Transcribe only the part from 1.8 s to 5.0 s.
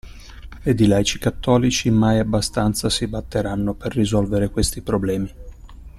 mai abbastanza si batteranno per risolvere questi